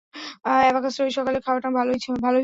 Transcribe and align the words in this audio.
অ্যাবাকাসের 0.45 1.03
ঐ 1.05 1.09
সকালের 1.11 1.41
খাওয়াটা 1.41 1.69
ভালোই 1.71 1.99
হলো। 2.25 2.39